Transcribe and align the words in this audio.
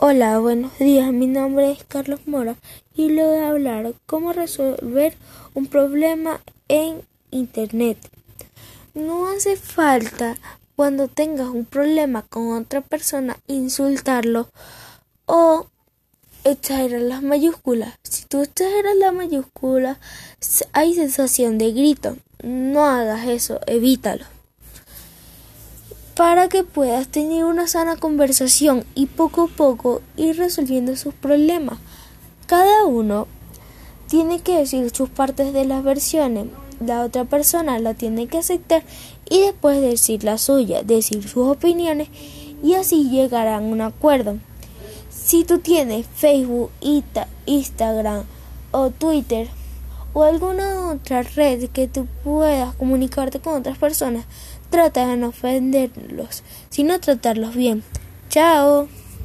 Hola, 0.00 0.38
buenos 0.38 0.78
días. 0.78 1.12
Mi 1.12 1.26
nombre 1.26 1.72
es 1.72 1.82
Carlos 1.82 2.20
Mora 2.26 2.54
y 2.94 3.08
le 3.08 3.24
voy 3.24 3.38
a 3.38 3.48
hablar 3.48 3.94
cómo 4.06 4.32
resolver 4.32 5.16
un 5.54 5.66
problema 5.66 6.40
en 6.68 7.02
Internet. 7.32 7.98
No 8.94 9.26
hace 9.26 9.56
falta 9.56 10.36
cuando 10.76 11.08
tengas 11.08 11.48
un 11.48 11.64
problema 11.64 12.22
con 12.22 12.52
otra 12.52 12.80
persona 12.80 13.38
insultarlo 13.48 14.48
o 15.26 15.66
exagerar 16.44 17.00
las 17.00 17.24
mayúsculas. 17.24 17.98
Si 18.04 18.24
tú 18.24 18.42
exageras 18.42 18.94
la 18.98 19.10
mayúscula, 19.10 19.98
hay 20.74 20.94
sensación 20.94 21.58
de 21.58 21.72
grito. 21.72 22.16
No 22.44 22.86
hagas 22.86 23.26
eso, 23.26 23.58
evítalo 23.66 24.37
para 26.18 26.48
que 26.48 26.64
puedas 26.64 27.06
tener 27.06 27.44
una 27.44 27.68
sana 27.68 27.94
conversación 27.94 28.84
y 28.96 29.06
poco 29.06 29.42
a 29.42 29.46
poco 29.46 30.02
ir 30.16 30.36
resolviendo 30.36 30.96
sus 30.96 31.14
problemas. 31.14 31.78
Cada 32.48 32.86
uno 32.86 33.28
tiene 34.08 34.40
que 34.40 34.56
decir 34.56 34.90
sus 34.92 35.08
partes 35.08 35.52
de 35.52 35.64
las 35.64 35.84
versiones, 35.84 36.46
la 36.84 37.04
otra 37.04 37.24
persona 37.24 37.78
la 37.78 37.94
tiene 37.94 38.26
que 38.26 38.38
aceptar 38.38 38.82
y 39.30 39.42
después 39.42 39.80
decir 39.80 40.24
la 40.24 40.38
suya, 40.38 40.82
decir 40.82 41.22
sus 41.22 41.46
opiniones 41.46 42.08
y 42.64 42.74
así 42.74 43.10
llegar 43.10 43.46
a 43.46 43.60
un 43.60 43.80
acuerdo. 43.80 44.38
Si 45.10 45.44
tú 45.44 45.60
tienes 45.60 46.04
Facebook, 46.16 46.72
Instagram 47.46 48.24
o 48.72 48.90
Twitter 48.90 49.48
o 50.18 50.24
alguna 50.24 50.90
otra 50.90 51.22
red 51.22 51.68
que 51.70 51.86
tú 51.86 52.08
puedas 52.24 52.74
comunicarte 52.74 53.38
con 53.38 53.54
otras 53.54 53.78
personas, 53.78 54.24
trata 54.68 55.06
de 55.06 55.16
no 55.16 55.28
ofenderlos, 55.28 56.42
sino 56.70 56.98
tratarlos 56.98 57.54
bien. 57.54 57.84
Chao. 58.28 58.88